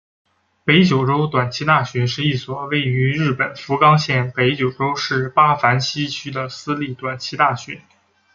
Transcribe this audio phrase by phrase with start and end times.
[0.65, 7.83] 北九州短期大学是一所位于日本福冈县北九州市八幡西区的私立短期大学。